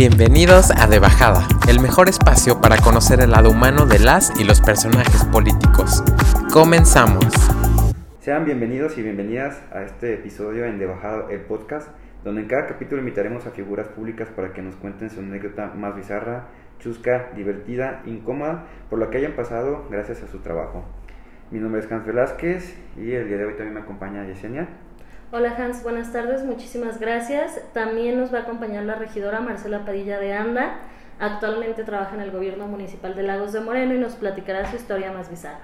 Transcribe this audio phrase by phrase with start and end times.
[0.00, 4.44] Bienvenidos a De Bajada, el mejor espacio para conocer el lado humano de las y
[4.44, 6.02] los personajes políticos.
[6.50, 7.26] Comenzamos.
[8.18, 11.90] Sean bienvenidos y bienvenidas a este episodio en De Bajada, el podcast,
[12.24, 15.94] donde en cada capítulo invitaremos a figuras públicas para que nos cuenten su anécdota más
[15.94, 16.48] bizarra,
[16.78, 20.82] chusca, divertida, incómoda, por lo que hayan pasado gracias a su trabajo.
[21.50, 24.66] Mi nombre es Hans Velázquez y el día de hoy también me acompaña Yesenia.
[25.32, 27.62] Hola Hans, buenas tardes, muchísimas gracias.
[27.72, 30.80] También nos va a acompañar la regidora Marcela Padilla de Anda.
[31.20, 35.12] Actualmente trabaja en el gobierno municipal de Lagos de Moreno y nos platicará su historia
[35.12, 35.60] más bizarra.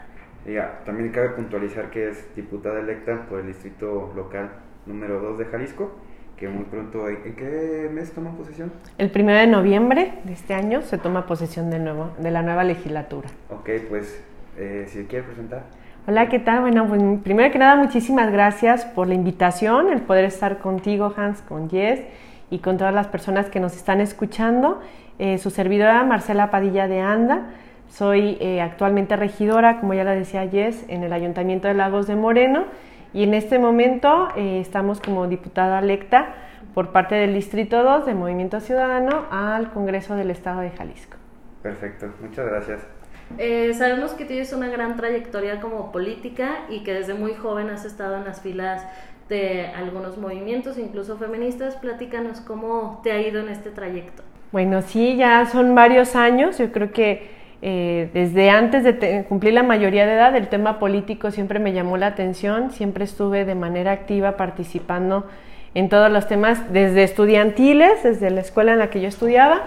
[0.46, 4.50] Ya, también cabe puntualizar que es diputada electa por el distrito local
[4.86, 5.96] número 2 de Jalisco,
[6.36, 8.70] que muy pronto, ¿en qué mes toma posesión?
[8.98, 12.62] El primero de noviembre de este año se toma posesión de nuevo de la nueva
[12.62, 13.30] legislatura.
[13.50, 14.22] Ok, pues
[14.56, 15.64] eh, si quiere presentar.
[16.08, 16.60] Hola, ¿qué tal?
[16.60, 21.42] Bueno, pues primero que nada, muchísimas gracias por la invitación, el poder estar contigo, Hans,
[21.42, 22.00] con Jess
[22.48, 24.80] y con todas las personas que nos están escuchando.
[25.18, 27.48] Eh, su servidora, Marcela Padilla de Anda.
[27.88, 32.14] Soy eh, actualmente regidora, como ya la decía Jess, en el Ayuntamiento de Lagos de
[32.14, 32.66] Moreno
[33.12, 36.36] y en este momento eh, estamos como diputada electa
[36.72, 41.16] por parte del Distrito 2 de Movimiento Ciudadano al Congreso del Estado de Jalisco.
[41.64, 42.95] Perfecto, muchas gracias.
[43.38, 47.84] Eh, sabemos que tienes una gran trayectoria como política y que desde muy joven has
[47.84, 48.86] estado en las filas
[49.28, 51.76] de algunos movimientos, incluso feministas.
[51.76, 54.22] Platícanos cómo te ha ido en este trayecto.
[54.52, 56.58] Bueno, sí, ya son varios años.
[56.58, 57.28] Yo creo que
[57.62, 61.96] eh, desde antes de cumplir la mayoría de edad, el tema político siempre me llamó
[61.96, 62.70] la atención.
[62.70, 65.26] Siempre estuve de manera activa participando
[65.74, 69.64] en todos los temas, desde estudiantiles, desde la escuela en la que yo estudiaba,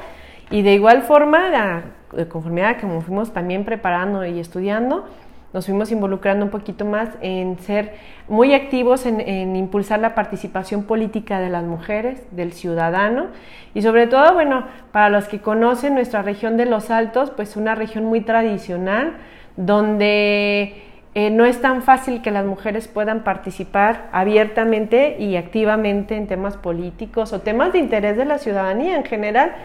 [0.49, 5.05] y de igual forma, de conformidad que fuimos también preparando y estudiando,
[5.53, 7.93] nos fuimos involucrando un poquito más en ser
[8.27, 13.27] muy activos en, impulsar la participación política de las mujeres, del ciudadano
[13.73, 17.73] y sobre todo, bueno, para los que conocen nuestra región de los Altos, pues una
[17.73, 19.13] región muy tradicional
[19.57, 20.83] donde
[21.15, 26.57] eh, no es tan fácil que las mujeres puedan participar abiertamente y activamente en temas
[26.57, 29.55] políticos o temas de interés de la ciudadanía en general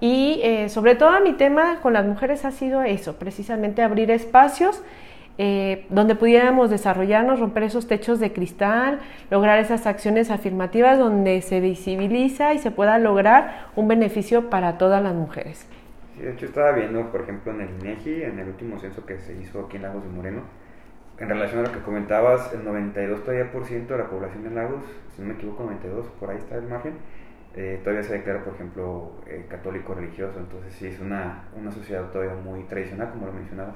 [0.00, 4.82] y eh, sobre todo mi tema con las mujeres ha sido eso, precisamente abrir espacios
[5.40, 8.98] eh, donde pudiéramos desarrollarnos, romper esos techos de cristal,
[9.30, 15.00] lograr esas acciones afirmativas donde se visibiliza y se pueda lograr un beneficio para todas
[15.00, 15.64] las mujeres.
[16.16, 19.18] Sí, de hecho estaba viendo, por ejemplo, en el INEGI, en el último censo que
[19.18, 20.42] se hizo aquí en Lagos de Moreno,
[21.20, 24.50] en relación a lo que comentabas, el 92 todavía por ciento de la población de
[24.50, 24.82] Lagos,
[25.14, 26.94] si no me equivoco, 92, por ahí está el margen,
[27.60, 32.08] eh, todavía se declara, por ejemplo, eh, católico religioso, entonces sí es una, una sociedad
[32.12, 33.74] todavía muy tradicional, como lo mencionabas.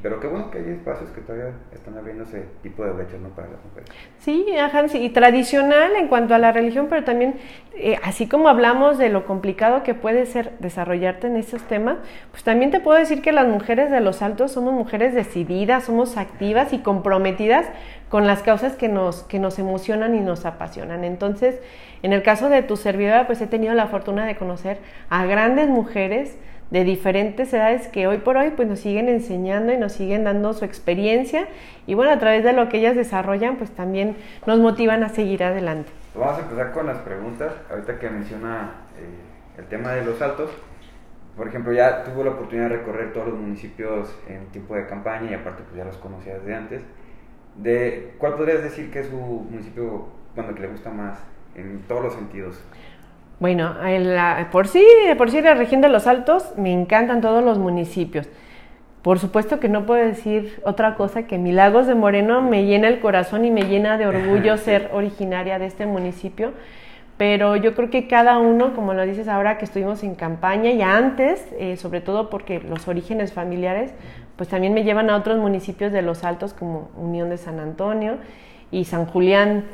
[0.00, 3.30] Pero qué bueno que hay espacios que todavía están abriendo ese tipo de brechas ¿no?
[3.30, 3.90] para las mujeres.
[4.20, 7.34] Sí, ajá, y tradicional en cuanto a la religión, pero también,
[7.74, 11.98] eh, así como hablamos de lo complicado que puede ser desarrollarte en esos temas,
[12.30, 16.16] pues también te puedo decir que las mujeres de los altos somos mujeres decididas, somos
[16.16, 17.66] activas y comprometidas
[18.08, 21.02] con las causas que nos, que nos emocionan y nos apasionan.
[21.02, 21.60] Entonces,
[22.02, 24.78] en el caso de tu servidora, pues he tenido la fortuna de conocer
[25.08, 26.36] a grandes mujeres,
[26.72, 30.54] de diferentes edades que hoy por hoy pues nos siguen enseñando y nos siguen dando
[30.54, 31.46] su experiencia
[31.86, 34.16] y bueno, a través de lo que ellas desarrollan pues también
[34.46, 35.92] nos motivan a seguir adelante.
[36.14, 40.50] Vamos a empezar con las preguntas, ahorita que menciona eh, el tema de los saltos,
[41.36, 45.30] por ejemplo ya tuvo la oportunidad de recorrer todos los municipios en tiempo de campaña
[45.30, 46.80] y aparte pues ya los conocía desde antes,
[47.56, 51.18] de, ¿cuál podrías decir que es su municipio cuando que le gusta más
[51.54, 52.64] en todos los sentidos?
[53.40, 53.74] Bueno,
[54.52, 54.84] por sí,
[55.18, 58.28] por sí la región de los Altos me encantan todos los municipios.
[59.02, 63.00] Por supuesto que no puedo decir otra cosa que Milagros de Moreno me llena el
[63.00, 66.52] corazón y me llena de orgullo ser originaria de este municipio.
[67.16, 70.82] Pero yo creo que cada uno, como lo dices ahora que estuvimos en campaña y
[70.82, 73.92] antes, eh, sobre todo porque los orígenes familiares,
[74.36, 78.16] pues también me llevan a otros municipios de los Altos como Unión de San Antonio
[78.70, 79.64] y San Julián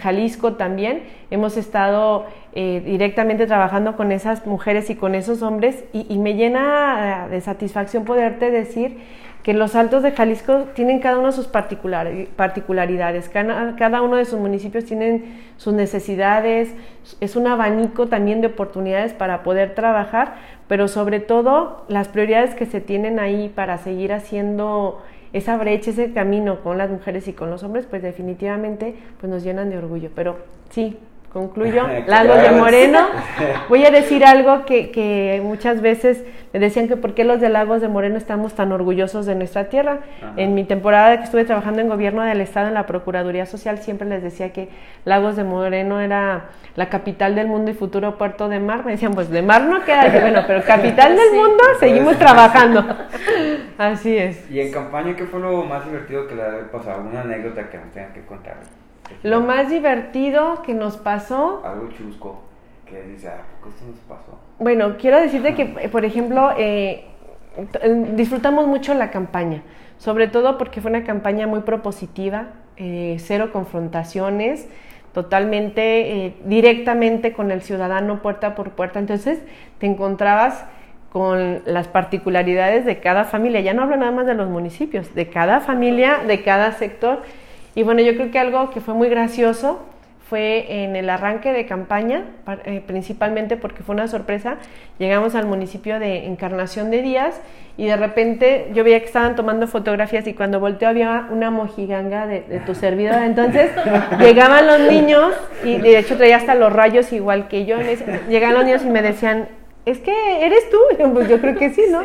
[0.00, 1.02] Jalisco también.
[1.30, 7.26] Hemos estado eh, directamente trabajando con esas mujeres y con esos hombres y, me llena
[7.26, 8.98] eh, de satisfacción poderte decir
[9.46, 14.86] que los altos de Jalisco tienen cada uno sus particularidades, cada, uno de sus municipios
[14.86, 16.74] tienen sus necesidades,
[17.20, 20.34] es un abanico también de oportunidades para poder trabajar,
[20.66, 25.00] pero sobre todo las prioridades que se tienen ahí para seguir haciendo
[25.32, 29.42] esa brecha, ese camino con las mujeres y con los hombres, pues definitivamente pues nos
[29.42, 30.10] llenan de orgullo.
[30.14, 30.38] Pero
[30.70, 30.98] sí,
[31.36, 33.08] concluyo, Lagos de Moreno.
[33.68, 36.24] Voy a decir algo que, que, muchas veces
[36.54, 39.68] me decían que por qué los de Lagos de Moreno estamos tan orgullosos de nuestra
[39.68, 39.98] tierra.
[40.38, 44.08] En mi temporada que estuve trabajando en gobierno del estado en la Procuraduría Social siempre
[44.08, 44.70] les decía que
[45.04, 48.86] Lagos de Moreno era la capital del mundo y futuro puerto de mar.
[48.86, 52.82] Me decían, pues de mar no queda, bueno, pero capital del mundo seguimos trabajando.
[53.76, 54.50] Así es.
[54.50, 57.02] ¿Y en campaña qué fue lo más divertido que le ha pasado?
[57.02, 58.56] ¿Alguna anécdota que nos tengan que contar?
[59.22, 61.62] Lo más divertido que nos pasó.
[61.64, 62.42] Algo chusco.
[62.84, 64.38] Que dice, ah, ¿qué esto nos pasó?
[64.58, 67.04] Bueno, quiero decirte que, por ejemplo, eh,
[68.14, 69.62] disfrutamos mucho la campaña.
[69.98, 74.68] Sobre todo porque fue una campaña muy propositiva, eh, cero confrontaciones,
[75.12, 78.98] totalmente eh, directamente con el ciudadano puerta por puerta.
[78.98, 79.40] Entonces
[79.78, 80.64] te encontrabas
[81.10, 83.60] con las particularidades de cada familia.
[83.60, 87.22] Ya no hablo nada más de los municipios, de cada familia, de cada sector.
[87.76, 89.80] Y bueno, yo creo que algo que fue muy gracioso
[90.30, 92.24] fue en el arranque de campaña,
[92.64, 94.56] eh, principalmente porque fue una sorpresa.
[94.98, 97.38] Llegamos al municipio de Encarnación de Díaz
[97.76, 102.26] y de repente yo veía que estaban tomando fotografías y cuando volteó había una mojiganga
[102.26, 103.26] de, tu servidora.
[103.26, 103.70] Entonces
[104.18, 107.76] llegaban los niños y de hecho traía hasta los rayos igual que yo.
[108.30, 109.48] Llegaban los niños y me decían,
[109.84, 110.78] es que eres tú.
[111.12, 112.04] Pues yo creo que sí, ¿no?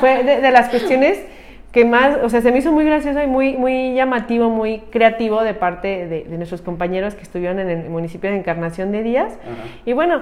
[0.00, 1.20] Fue de las cuestiones
[1.72, 5.42] que más, o sea, se me hizo muy gracioso y muy, muy llamativo, muy creativo
[5.42, 9.38] de parte de, nuestros compañeros que estuvieron en el municipio de Encarnación de Díaz.
[9.86, 10.20] Y bueno,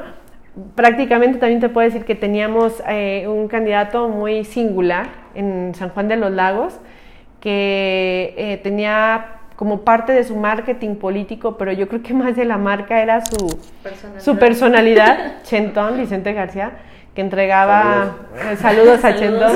[0.75, 6.09] prácticamente también te puedo decir que teníamos eh, un candidato muy singular en San Juan
[6.09, 6.79] de los Lagos,
[7.41, 12.45] que eh, tenía como parte de su marketing político, pero yo creo que más de
[12.45, 16.73] la marca era su personalidad, su personalidad Chentón, Vicente García
[17.19, 18.15] que entregaba
[18.61, 19.51] saludos, a Chendón.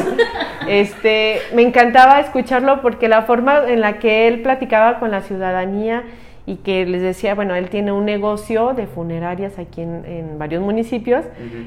[0.67, 6.03] Este, me encantaba escucharlo porque la forma en la que él platicaba con la ciudadanía
[6.45, 11.25] y que les decía, bueno, él tiene un negocio de funerarias aquí en, varios municipios,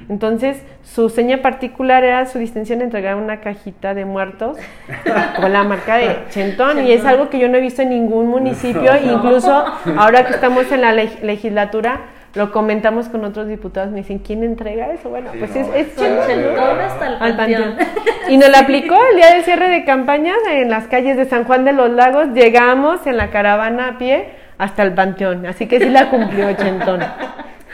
[0.10, 4.58] entonces su seña particular era su distinción de entregar una cajita de muertos
[5.40, 8.28] con la marca de Chentón y es algo que yo no he visto en ningún
[8.28, 9.64] municipio, incluso
[9.98, 12.02] ahora que estamos en la legislatura,
[12.36, 15.10] lo comentamos con otros diputados, me dicen, ¿quién entrega eso?
[15.10, 17.76] Bueno, pues es, es hasta el panteón.
[18.30, 21.46] Y nos lo aplicó el día del cierre de campaña en las calles de San
[21.46, 25.80] Juan de los Lagos, llegamos en la caravana a pie hasta el panteón, así que
[25.80, 27.02] sí la cumplió Chentón.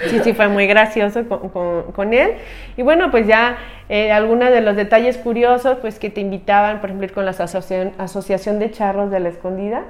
[0.09, 2.33] Sí, sí, fue muy gracioso con, con, él.
[2.77, 3.57] Y bueno, pues ya
[3.89, 7.91] eh, algunos de los detalles curiosos, pues que te invitaban, por ejemplo, con la asociación,
[7.97, 9.83] asociación de Charros de la Escondida.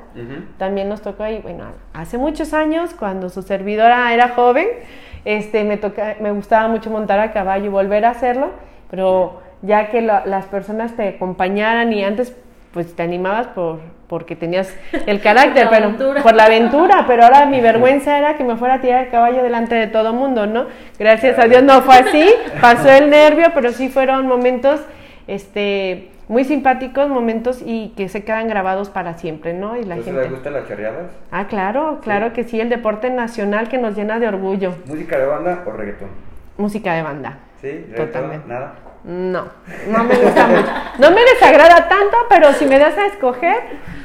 [0.57, 4.67] También nos tocó ahí, bueno, hace muchos años, cuando su servidora era joven,
[5.25, 8.51] este, me, toca, me gustaba mucho montar a caballo y volver a hacerlo,
[8.89, 12.35] pero ya que las personas te acompañaran y antes
[12.73, 14.75] pues te animabas por, porque tenías
[15.05, 18.81] el carácter, pero por la aventura, pero ahora mi vergüenza era que me fuera a
[18.81, 20.67] tirar el caballo delante de todo mundo, ¿no?
[20.97, 22.29] Gracias a Dios no fue así,
[22.59, 24.81] pasó el nervio, pero sí fueron momentos
[25.27, 29.75] este muy simpáticos, momentos y que se quedan grabados para siempre, ¿no?
[29.75, 30.13] Y la gente...
[30.13, 31.11] ¿Les gustan las charreadas?
[31.29, 34.75] Ah, claro, claro que sí, el deporte nacional que nos llena de orgullo.
[34.85, 36.07] ¿Música de banda o reggaetón?
[36.57, 37.39] Música de banda.
[37.61, 37.85] ¿Sí?
[37.97, 38.47] Totalmente.
[38.47, 38.75] ¿Nada?
[39.03, 39.45] No,
[39.87, 40.69] no me gusta mucho.
[40.99, 43.57] No me desagrada tanto, pero si me das a escoger,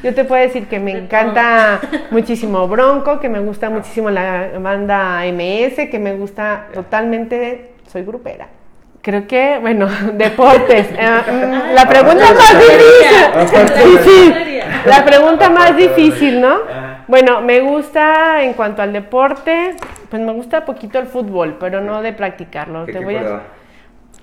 [0.03, 5.21] yo te puedo decir que me encanta muchísimo Bronco, que me gusta muchísimo la banda
[5.31, 8.49] MS, que me gusta totalmente, soy grupera.
[9.03, 10.89] Creo que, bueno, deportes.
[10.97, 14.35] La pregunta más difícil.
[14.87, 16.61] La pregunta más difícil, ¿no?
[17.07, 19.77] Bueno, me gusta en cuanto al deporte,
[20.11, 22.87] pues me gusta poquito el fútbol, pero no de practicarlo.
[22.87, 23.43] Te voy a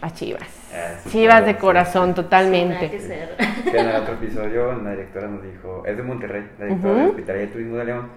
[0.03, 0.49] a Chivas.
[0.73, 2.89] Ah, Chivas de corazón, totalmente.
[2.91, 7.07] que en el otro episodio la directora nos dijo, es de Monterrey, la directora de
[7.07, 8.09] Hospitalidad y Turismo de León,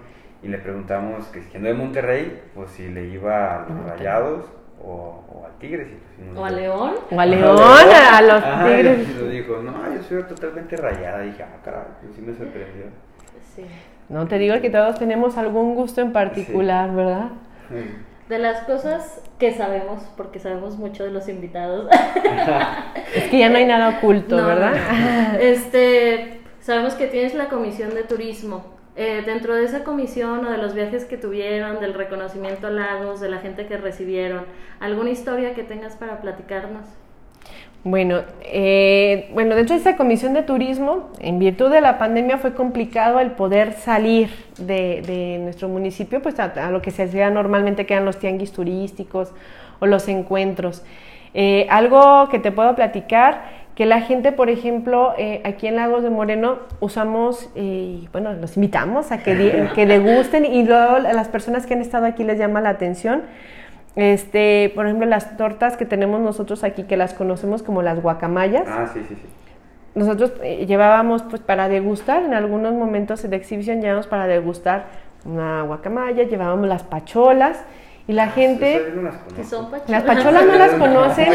[0.43, 4.45] y le preguntamos que siendo de Monterrey, pues si le iba a los Rayados
[4.83, 5.87] o, o al Tigres.
[6.35, 6.93] o a León.
[7.09, 9.07] O a León, a, los Tigres.
[9.09, 11.23] Y nos dijo, no, yo soy totalmente rayada.
[11.23, 12.85] Y dije, ah, caray, pues sí me sorprendió.
[13.55, 13.65] Sí.
[14.09, 17.29] No te digo que todos tenemos algún gusto en particular, ¿verdad?
[18.29, 21.89] De las cosas que sabemos, porque sabemos mucho de los invitados.
[23.15, 25.39] es que ya no hay nada oculto, ¿verdad?
[25.39, 28.77] Este, sabemos que tienes la comisión de turismo.
[28.95, 33.19] Eh, dentro de esa comisión o de los viajes que tuvieron, del reconocimiento a lagos,
[33.19, 34.45] de la gente que recibieron,
[34.79, 36.87] ¿alguna historia que tengas para platicarnos?
[37.89, 42.53] Bueno, eh, bueno, dentro de esa comisión de turismo, en virtud de la pandemia fue
[42.53, 47.93] complicado el poder salir de, nuestro municipio, pues a, lo que se hacía normalmente que
[47.93, 49.31] eran los tianguis turísticos
[49.79, 50.83] o los encuentros.
[51.33, 56.03] Eh, algo que te puedo platicar que la gente, por ejemplo, eh, aquí en Lagos
[56.03, 61.29] de Moreno usamos, eh, bueno, los invitamos a que, que degusten y luego a las
[61.29, 63.21] personas que han estado aquí les llama la atención.
[63.97, 68.67] Este, por ejemplo, las tortas que tenemos nosotros aquí, que las conocemos como las guacamayas.
[68.67, 69.25] Ah, sí, sí, sí.
[69.95, 74.85] Nosotros eh, llevábamos, pues, para degustar, en algunos momentos de exhibición llevábamos para degustar
[75.25, 77.65] una guacamaya, llevábamos las pacholas,
[78.07, 78.93] y la gente...
[79.87, 81.27] Las pacholas no las conocen.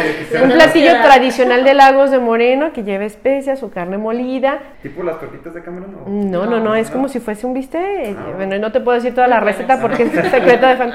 [0.42, 4.58] Un platillo tradicional de Lagos de Moreno que lleva especias, su carne molida.
[4.82, 6.30] ¿Tipo las tortitas de Cameron?
[6.30, 8.16] No, no, no, es como si fuese un bistec.
[8.16, 8.32] Ah.
[8.36, 10.92] Bueno, no te puedo decir toda la receta porque es secreto de fan.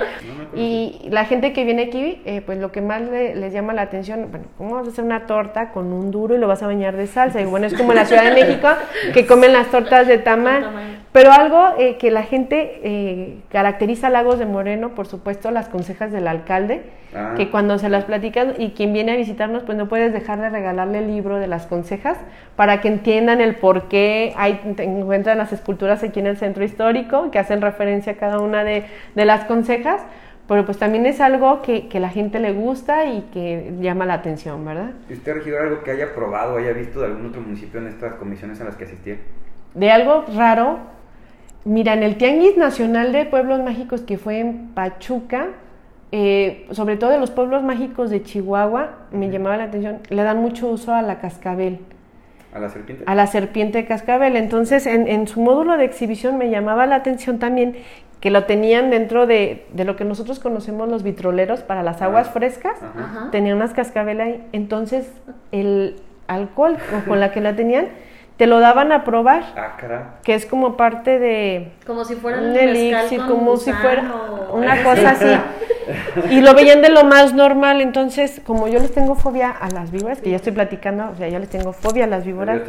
[0.55, 4.27] Y la gente que viene aquí, eh, pues lo que más les llama la atención,
[4.29, 6.95] bueno, ¿cómo vas a hacer una torta con un duro y lo vas a bañar
[6.95, 7.41] de salsa?
[7.41, 8.67] Y bueno, es como en la Ciudad de México
[9.13, 10.97] que comen las tortas de tamal.
[11.11, 15.67] Pero algo eh, que la gente eh, caracteriza a Lagos de Moreno, por supuesto, las
[15.67, 16.83] consejas del alcalde,
[17.15, 17.33] ah.
[17.35, 20.49] que cuando se las platican y quien viene a visitarnos, pues no puedes dejar de
[20.49, 22.19] regalarle el libro de las consejas
[22.55, 27.31] para que entiendan el por qué hay, encuentran las esculturas aquí en el centro histórico,
[27.31, 28.83] que hacen referencia a cada una de,
[29.15, 30.01] de las consejas
[30.47, 34.15] pero pues también es algo que, que, la gente le gusta y que llama la
[34.15, 34.91] atención, ¿verdad?
[35.09, 37.87] ¿Y usted ha regido algo que haya probado, haya visto de algún otro municipio en
[37.87, 39.17] estas comisiones a las que asistía?
[39.73, 40.79] De algo raro,
[41.65, 45.47] mira, en el Tianguis Nacional de Pueblos Mágicos que fue en Pachuca,
[46.13, 50.37] eh, sobre todo de los pueblos mágicos de Chihuahua, me llamaba la atención, le dan
[50.37, 51.79] mucho uso a la cascabel.
[52.53, 53.03] ¿A la serpiente?
[53.05, 54.37] A la serpiente cascabel.
[54.37, 57.75] Entonces, en, en, su módulo de exhibición me llamaba la atención también
[58.19, 62.29] que lo tenían dentro de, de, lo que nosotros conocemos los vitroleros para las aguas
[62.29, 62.77] frescas,
[63.31, 64.47] tenían unas cascabel ahí.
[64.53, 65.11] Entonces,
[65.51, 65.97] el
[66.27, 67.89] alcohol con la que la tenían,
[68.37, 69.43] te lo daban a probar.
[69.55, 71.71] Ah, que es como parte de.
[71.85, 74.03] Como si fuera un elixir, como si fuera
[74.53, 75.25] una cosa así.
[76.29, 77.81] y lo veían de lo más normal.
[77.81, 81.29] Entonces, como yo les tengo fobia a las víboras, que ya estoy platicando, o sea,
[81.29, 82.61] yo les tengo fobia a las víboras.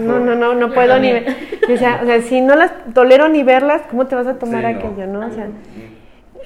[0.00, 1.12] No, no, no, no puedo ni.
[1.12, 4.66] O sea, o sea, si no las tolero ni verlas, ¿cómo te vas a tomar
[4.66, 5.26] aquello, no?
[5.26, 5.48] O sea,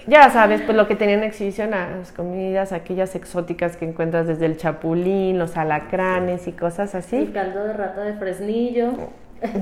[0.07, 4.47] ya sabes, pues lo que tenían en exhibición, las comidas, aquellas exóticas que encuentras desde
[4.47, 7.17] el chapulín, los alacranes y cosas así.
[7.17, 8.93] El caldo de rata de fresnillo.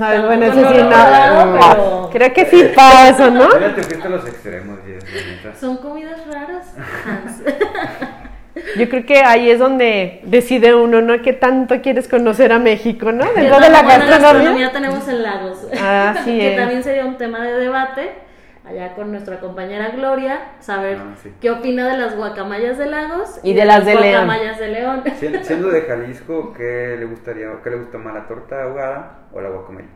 [0.00, 2.10] Ay, bueno, eso sí, no.
[2.10, 3.48] Creo que sí pasa, ¿no?
[3.60, 4.78] Ya te fuiste a los extremos,
[5.60, 6.74] Son comidas raras.
[8.76, 11.22] Yo creo que ahí es donde decide uno, ¿no?
[11.22, 13.24] ¿Qué tanto quieres conocer a México, ¿no?
[13.32, 14.72] Dentro de la gastronomía.
[14.72, 15.58] tenemos en Lagos.
[15.80, 18.27] Así que también sería un tema de debate
[18.68, 23.54] allá con nuestra compañera Gloria, saber ah, qué opina de las guacamayas de Lagos y,
[23.54, 25.02] de, las, de guacamayas de León.
[25.42, 29.48] Siendo de Jalisco, ¿qué le gustaría, qué le gusta más, la torta ahogada o la
[29.50, 29.88] guacamaya?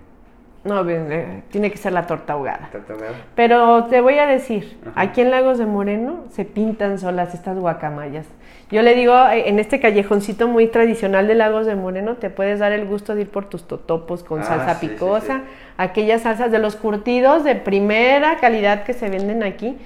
[0.65, 2.71] No, bien, eh, tiene que ser la torta ahogada.
[3.35, 8.27] Pero te voy a decir, aquí en Lagos de Moreno se pintan solas estas guacamayas.
[8.71, 12.61] Yo le digo, eh, en este callejoncito muy tradicional de Lagos de Moreno, te puedes
[12.61, 15.43] dar el gusto de ir por tus totopos con ah, salsa picosa,
[15.77, 19.77] aquellas salsas de los curtidos de primera calidad que se venden aquí.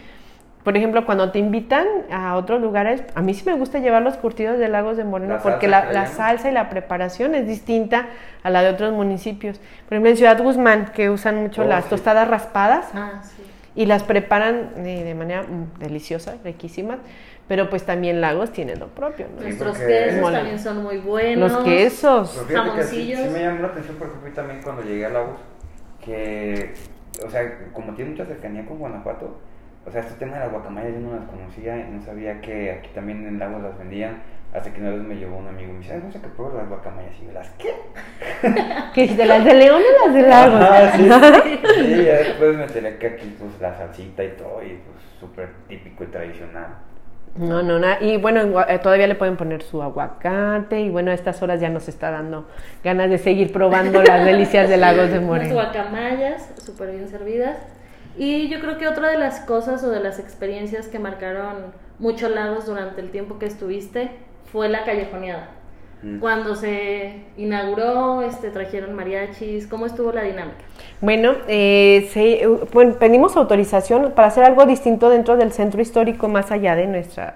[0.66, 4.16] Por ejemplo, cuando te invitan a otros lugares, a mí sí me gusta llevar los
[4.16, 8.08] curtidos de Lagos de Moreno porque la, salsa y la preparación es distinta
[8.42, 9.58] a la de otros municipios.
[9.58, 13.23] Por ejemplo, en Ciudad Guzmán, que usan mucho oh, las tostadas raspadas ah,
[13.76, 16.99] y las preparan de, manera mm, deliciosa, riquísimas.
[17.46, 19.28] Pero pues también Lagos tiene lo propio.
[19.40, 21.52] Nuestros quesos también son muy buenos.
[21.52, 22.44] Los quesos.
[22.52, 23.20] Jamoncillos.
[23.20, 25.38] Sí, me llamó la atención porque fui también cuando llegué a Lagos,
[26.04, 26.75] que,
[27.25, 29.38] o sea, como tiene mucha cercanía con Guanajuato,
[29.86, 32.90] o sea, este tema de las guacamayas yo no las conocía, no sabía que aquí
[32.92, 34.20] también en Lagos las vendían.
[34.52, 36.56] Hasta que una vez me llevó un amigo y me dice, no sé qué pruebo
[36.56, 37.12] las guacamayas.
[37.20, 37.74] Y me las, ¿qué?
[38.94, 40.60] ¿Que de las de León o las de Lagos?
[40.62, 41.02] Ah, sí,
[41.74, 45.50] sí, ya después me enteré que aquí, pues, la salsita y todo, y pues, súper
[45.68, 46.68] típico y tradicional.
[47.36, 47.98] No, no, nada.
[48.00, 50.80] Y bueno, eh, todavía le pueden poner su aguacate.
[50.80, 52.48] Y bueno, a estas horas ya nos está dando
[52.82, 55.54] ganas de seguir probando las delicias de Lagos de Moreno.
[55.54, 57.75] Las guacamayas, súper bien servidas.
[58.18, 62.28] Y yo creo que otra de las cosas o de las experiencias que marcaron mucho
[62.28, 64.11] Lagos durante el tiempo que estuviste
[64.50, 65.50] fue la callejoneada.
[66.02, 66.18] Mm.
[66.18, 70.58] Cuando se inauguró, este, trajeron mariachis, ¿cómo estuvo la dinámica?
[71.00, 76.75] Bueno, eh, bueno, pedimos autorización para hacer algo distinto dentro del centro histórico más allá
[76.75, 77.28] de nuestros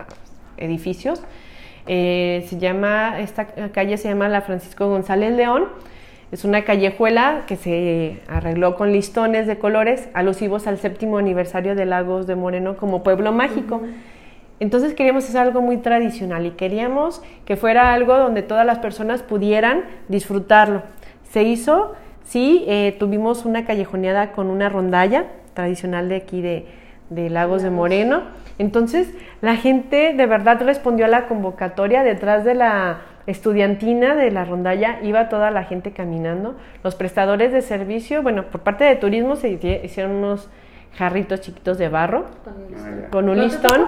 [0.57, 1.23] edificios.
[1.87, 5.69] Eh, se llama, esta calle se llama la Francisco González León
[6.33, 11.87] es una callejuela que se arregló con listones de colores alusivos al séptimo aniversario de
[11.87, 13.83] Lagos de Moreno como pueblo mágico.
[14.61, 19.23] Entonces queríamos hacer algo muy tradicional y queríamos que fuera algo donde todas las personas
[19.23, 20.83] pudieran disfrutarlo.
[21.25, 26.67] Se hizo, sí, eh, tuvimos una callejoneada con una rondalla tradicional de aquí de,
[27.09, 28.23] de Lagos de Moreno.
[28.59, 29.09] Entonces
[29.41, 34.99] la gente de verdad respondió a la convocatoria detrás de la estudiantina de la rondalla,
[35.03, 36.57] iba toda la gente caminando.
[36.83, 40.49] Los prestadores de servicio, bueno, por parte de turismo se hicieron unos
[40.97, 42.27] jarritos chiquitos de barro
[43.11, 43.87] con un listón.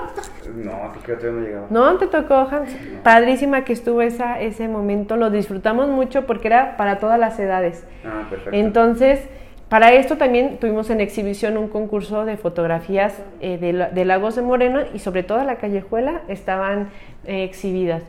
[0.54, 1.66] No, creo que no llegaba.
[1.70, 2.70] No, te tocó, Hans.
[3.02, 5.16] Padrísima que estuvo esa, ese momento.
[5.16, 7.84] Lo disfrutamos mucho porque era para todas las edades.
[8.04, 8.56] Ah, perfecto.
[8.56, 9.28] Entonces,
[9.72, 14.80] para esto también tuvimos en exhibición un concurso de fotografías eh, de, Lagos de Moreno
[14.92, 16.90] y sobre todo la callejuela estaban
[17.24, 18.02] eh, exhibidas.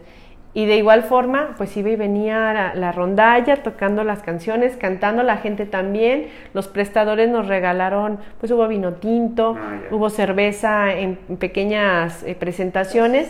[0.56, 5.38] Y de igual forma, pues iba y venía la, rondalla tocando las canciones, cantando la
[5.38, 6.28] gente también.
[6.54, 13.30] Los prestadores nos regalaron, pues hubo vino tinto, ah, hubo cerveza en pequeñas eh, presentaciones,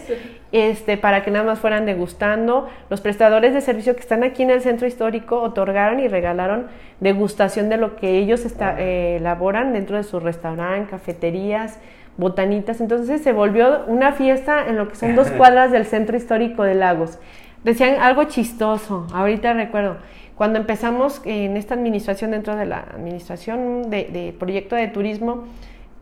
[0.53, 2.69] este, para que nada más fueran degustando.
[2.89, 6.67] Los prestadores de servicio que están aquí en el centro histórico otorgaron y regalaron
[6.99, 8.45] degustación de lo que ellos
[8.77, 11.79] eh, elaboran dentro de su restaurante, cafeterías
[12.17, 12.81] botanitas.
[12.81, 16.75] Entonces se volvió una fiesta en lo que son dos cuadras del centro histórico de
[16.75, 17.17] Lagos.
[17.63, 19.97] Decían algo chistoso, ahorita recuerdo,
[20.35, 25.45] cuando empezamos en esta administración, dentro de la administración de, proyecto de turismo,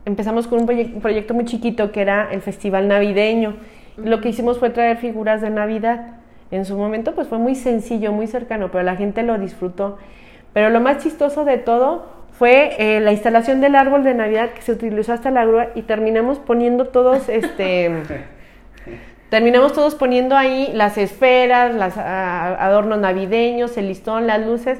[0.04, 3.56] empezamos con un proyecto muy chiquito que era el Festival Navideño.
[4.04, 6.16] Lo que hicimos fue traer figuras de Navidad.
[6.52, 9.98] En su momento pues fue muy sencillo, muy cercano, pero la gente lo disfrutó.
[10.54, 12.06] Pero lo más chistoso de todo
[12.38, 15.84] fue eh, la instalación del árbol de Navidad que se utilizó hasta la grúa y
[15.84, 17.90] terminamos poniendo todos, este,
[19.30, 24.80] terminamos todos poniendo ahí las esferas, los adornos navideños, el listón, las luces.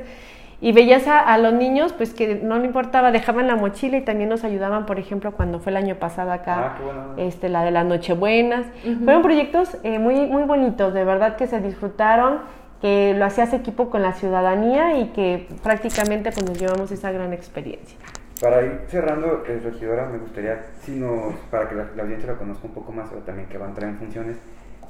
[0.62, 4.30] Y veías a, los niños, pues que no le importaba, dejaban la mochila y también
[4.30, 7.84] nos ayudaban, por ejemplo, cuando fue el año pasado acá, ah, este, la de las
[7.84, 8.68] Nochebuenas.
[9.04, 12.42] Fueron proyectos eh, muy, muy bonitos, de verdad que se disfrutaron
[12.80, 17.32] que lo hacías equipo con la ciudadanía y que prácticamente pues, nos llevamos esa gran
[17.32, 17.98] experiencia.
[18.42, 22.66] Para ir cerrando, eh, regidora, me gustaría, si nos, para que la, audiencia la conozca
[22.66, 24.38] un poco más, o también que va a entrar en funciones,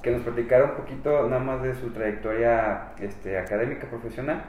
[0.01, 4.43] que nos platicara un poquito nada más de su trayectoria este, académica, profesional,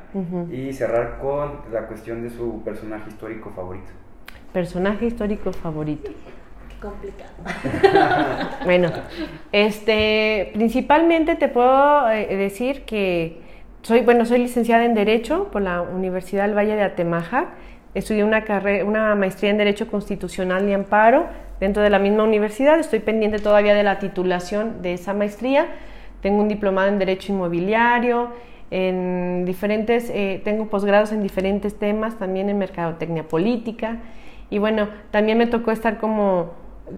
[0.51, 3.91] y cerrar con la cuestión de su personaje histórico favorito.
[4.53, 6.11] Personaje histórico favorito
[6.83, 7.31] complicado.
[8.65, 8.91] bueno,
[9.53, 13.41] este, principalmente te puedo eh, decir que
[13.83, 17.51] soy, bueno, soy licenciada en Derecho por la Universidad del Valle de Atemaja.
[17.95, 21.27] Estudié una, carrera, una maestría en Derecho Constitucional y Amparo
[21.63, 22.81] dentro de la misma universidad.
[22.81, 25.69] Estoy pendiente todavía de la titulación de esa maestría.
[26.21, 28.31] Tengo un diplomado en Derecho Inmobiliario,
[28.73, 33.99] en diferentes, eh, tengo posgrados en diferentes temas, también en Mercadotecnia Política.
[34.51, 36.51] Y bueno, también me tocó estar como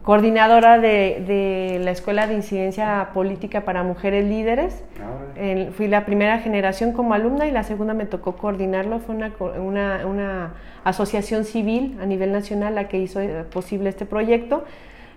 [0.03, 4.83] coordinadora de, la Escuela de Incidencia Política para Mujeres Líderes.
[5.01, 9.01] Ah, fui la primera generación como alumna y la segunda me tocó coordinarlo.
[9.01, 10.55] Fue una, una,
[10.85, 14.65] asociación civil a nivel nacional la que hizo eh, posible este proyecto.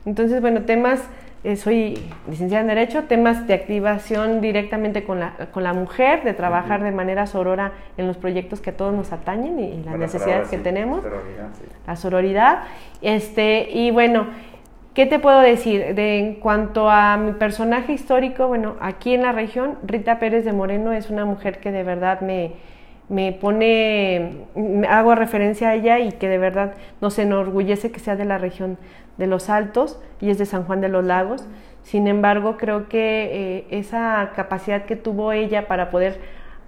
[0.05, 1.01] Entonces, bueno, temas,
[1.43, 6.33] eh, soy licenciada en Derecho, temas de activación directamente con la, con la mujer, de
[6.33, 10.47] trabajar de manera sorora en los proyectos que a todos nos atañen y, las necesidades
[10.47, 11.03] que tenemos.
[11.85, 12.63] La sororidad.
[13.01, 14.27] Este, y bueno,
[14.97, 15.93] ¿Qué te puedo decir?
[15.93, 20.53] De, en cuanto a mi personaje histórico, bueno, aquí en la región, Rita Pérez de
[20.53, 22.53] Moreno es una mujer que de verdad me,
[23.07, 24.47] me pone,
[24.89, 28.79] hago referencia a ella y que de verdad nos enorgullece que sea de la región
[29.19, 31.45] de los Altos y es de San Juan de los Lagos.
[31.83, 36.19] Sin embargo, creo que eh, esa capacidad que tuvo ella para poder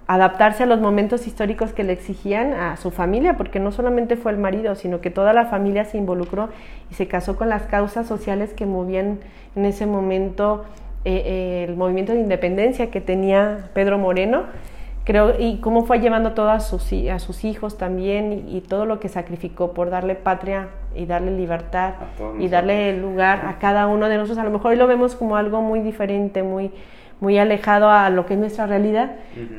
[0.09, 4.31] adaptarse a los momentos históricos que le exigían a su familia, porque no solamente fue
[4.31, 6.49] el marido, sino que toda la familia se involucró
[6.89, 9.19] y se casó con las causas sociales que movían
[9.55, 10.65] en ese momento
[11.05, 14.45] eh, eh, el movimiento de independencia que tenía Pedro Moreno.
[15.03, 18.99] Creo, y cómo fue llevando todo a sus, a sus hijos también y, todo lo
[18.99, 21.93] que sacrificó por darle patria y darle libertad
[22.39, 24.39] y darle lugar a cada uno de nosotros.
[24.39, 26.71] A lo mejor hoy lo vemos como algo muy diferente, muy,
[27.19, 29.11] muy alejado a lo que es nuestra realidad.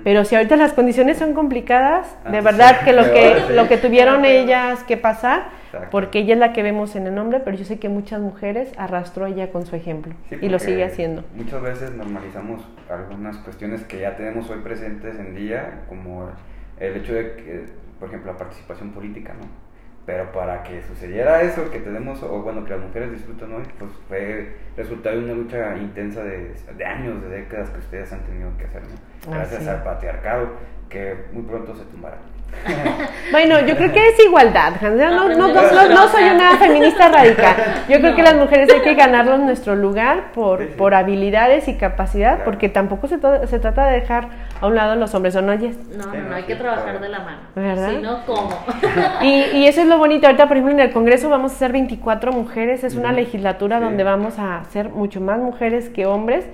[0.04, 3.76] Pero si ahorita las condiciones son complicadas, de ah, verdad que lo que lo que
[3.76, 5.50] tuvieron ellas que pasar,
[5.90, 8.72] porque ella es la que vemos en el nombre, pero yo sé que muchas mujeres
[8.76, 11.24] arrastró ella con su ejemplo y lo sigue haciendo.
[11.34, 16.30] Muchas veces normalizamos algunas cuestiones que ya tenemos hoy presentes en día, como
[16.78, 17.64] el hecho de que,
[17.98, 19.69] por ejemplo, la participación política, ¿no?
[20.10, 23.92] Pero para que sucediera eso, que tenemos, o bueno, que las mujeres disfrutan hoy, pues
[24.08, 28.50] fue resultado de una lucha intensa de, de años, de décadas que ustedes han tenido
[28.58, 29.32] que hacer, ¿no?
[29.32, 30.48] Gracias al patriarcado,
[30.88, 32.16] que muy pronto se tumbará.
[33.30, 34.80] Bueno, yo creo que es igualdad.
[34.80, 37.54] No, no, no, soy una feminista radical.
[37.88, 42.42] Yo creo que las mujeres hay que ganarnos nuestro lugar por, por habilidades y capacidad,
[42.42, 44.28] porque tampoco se, se, trata de dejar
[44.60, 45.78] a un lado los hombres, ¿o no, Jess?
[45.96, 47.38] No, no, hay que trabajar de la mano.
[47.54, 47.90] ¿Verdad?
[47.90, 48.50] Si no, ¿cómo?
[49.22, 50.26] Y, y, eso es lo bonito.
[50.26, 52.84] Ahorita, por ejemplo, en el Congreso vamos a ser 24 mujeres.
[52.84, 56.46] Es una legislatura donde vamos a ser mucho más mujeres que hombres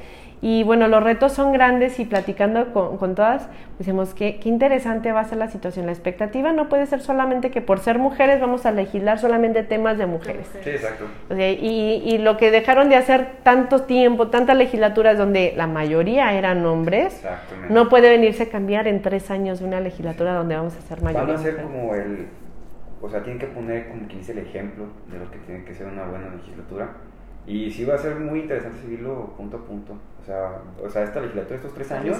[0.49, 3.49] Y bueno, los retos son grandes y platicando con, con todas,
[3.81, 5.87] decimos que qué interesante va a ser la situación.
[5.87, 9.99] La expectativa no puede ser solamente que por ser mujeres vamos a legislar solamente temas
[9.99, 10.47] de mujeres.
[10.63, 11.07] Sí, exacto.
[11.29, 15.67] O sea, y, y, lo que dejaron de hacer tanto tiempo, tantas legislaturas donde la
[15.67, 17.21] mayoría eran hombres,
[17.69, 21.03] no puede venirse a cambiar en tres años de una legislatura donde vamos a ser
[21.03, 21.27] mayoría.
[21.27, 22.29] Van a ser como el,
[23.03, 25.75] o sea, tienen que poner como quien dice el ejemplo de lo que tiene que
[25.75, 26.91] ser una buena legislatura.
[27.47, 29.93] Y sí va a ser muy interesante seguirlo punto a punto.
[30.21, 32.19] O sea, o sea esta legislatura, estos tres años,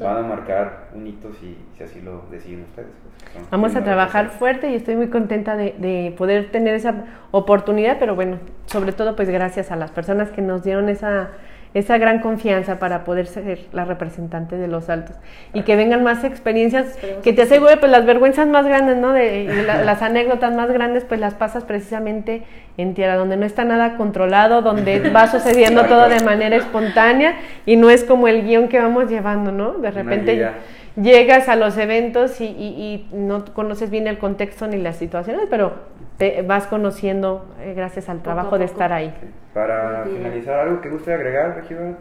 [0.00, 2.88] van a marcar un hito si, si así lo deciden ustedes.
[3.32, 7.98] Pues, Vamos a trabajar fuerte y estoy muy contenta de, de, poder tener esa oportunidad,
[8.00, 11.30] pero bueno, sobre todo pues gracias a las personas que nos dieron esa
[11.74, 15.16] esa gran confianza para poder ser la representante de los altos
[15.52, 19.12] y que vengan más experiencias que te asegure pues las vergüenzas más grandes, ¿no?
[19.12, 22.44] De, las anécdotas más grandes pues las pasas precisamente
[22.78, 27.34] en tierra donde no está nada controlado, donde va sucediendo todo de manera espontánea
[27.66, 29.72] y no es como el guion que vamos llevando, ¿no?
[29.72, 30.48] De repente
[30.96, 35.72] llegas a los eventos y, y, no conoces bien el contexto ni las situaciones, pero
[36.18, 39.12] te vas conociendo eh, gracias al trabajo de estar ahí.
[39.52, 41.96] Para finalizar, ¿algo que guste agregar, Regidor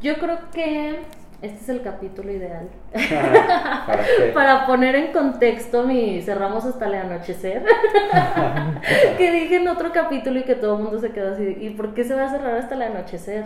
[0.00, 0.98] Yo creo que
[1.40, 2.68] este es el capítulo ideal.
[4.34, 7.64] ¿Para, poner en contexto mi cerramos hasta el anochecer.
[9.16, 11.56] que dije en otro capítulo y que todo el mundo se quedó así.
[11.60, 13.44] ¿Y por qué se va a cerrar hasta el anochecer?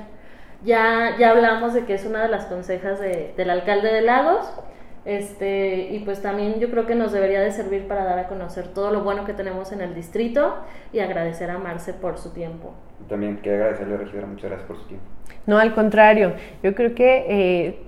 [0.64, 4.48] Ya, ya hablamos de que es una de las consejas de, del alcalde de Lagos
[5.04, 8.68] este, y pues también yo creo que nos debería de servir para dar a conocer
[8.68, 10.54] todo lo bueno que tenemos en el distrito
[10.92, 12.72] y agradecer a Marce por su tiempo.
[13.08, 15.04] También quiero agradecerle a Regidora, muchas gracias por su tiempo.
[15.46, 17.78] No, al contrario, yo creo que eh,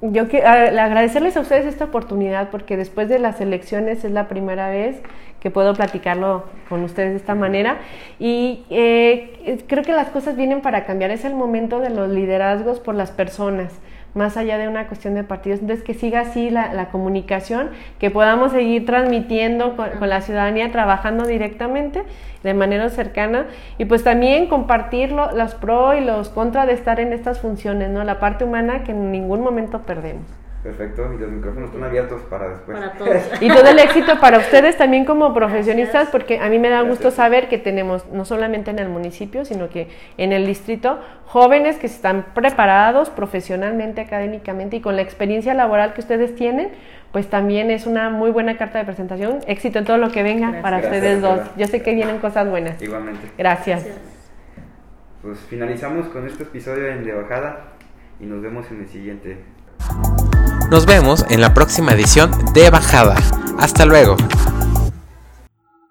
[0.00, 4.68] yo quiero agradecerles a ustedes esta oportunidad porque después de las elecciones es la primera
[4.68, 5.00] vez
[5.42, 7.78] que puedo platicarlo con ustedes de esta manera
[8.20, 12.78] y eh, creo que las cosas vienen para cambiar, es el momento de los liderazgos
[12.78, 13.72] por las personas
[14.14, 15.60] más allá de una cuestión de partidos.
[15.60, 22.02] Entonces, que siga así la, comunicación, que podamos seguir transmitiendo con, la ciudadanía, trabajando directamente,
[22.42, 23.46] de manera cercana,
[23.78, 28.04] y pues también compartir los pros y los contras de estar en estas funciones, ¿no?
[28.04, 30.41] La parte humana que en ningún momento perdemos.
[30.62, 32.78] Perfecto, y los micrófonos están abiertos para después.
[32.78, 33.16] Para todos.
[33.40, 37.10] Y todo el éxito para ustedes también como profesionistas, porque a mí me da gusto
[37.10, 41.86] saber que tenemos, no solamente en el municipio, sino que en el distrito, jóvenes que
[41.86, 46.70] están preparados profesionalmente, académicamente y con la experiencia laboral que ustedes tienen,
[47.10, 49.40] pues también es una muy buena carta de presentación.
[49.48, 51.40] Éxito en todo lo que venga para ustedes dos.
[51.56, 52.80] Yo sé que vienen cosas buenas.
[52.80, 53.28] Igualmente.
[53.36, 53.86] Gracias.
[55.22, 57.64] Pues finalizamos con este episodio en De Bajada
[58.20, 59.38] y nos vemos en el siguiente.
[60.70, 63.16] Nos vemos en la próxima edición de Bajada.
[63.58, 64.16] Hasta luego.